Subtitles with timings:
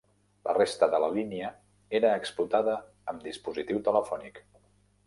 [0.47, 1.51] La resta de la línia
[2.01, 2.79] era explotada
[3.15, 4.45] amb dispositiu telefònic.